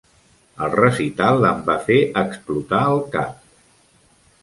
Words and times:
El 0.67 0.73
recital 0.77 1.45
em 1.51 1.63
va 1.69 1.77
fer 1.91 2.01
explotar 2.25 2.83
el 2.97 3.07
cap. 3.19 3.41